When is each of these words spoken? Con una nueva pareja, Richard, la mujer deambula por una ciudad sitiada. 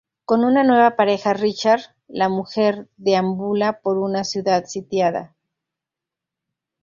Con 0.25 0.43
una 0.43 0.63
nueva 0.63 0.95
pareja, 0.95 1.33
Richard, 1.35 1.93
la 2.07 2.27
mujer 2.27 2.89
deambula 2.97 3.81
por 3.81 3.99
una 3.99 4.23
ciudad 4.23 4.65
sitiada. 4.65 5.35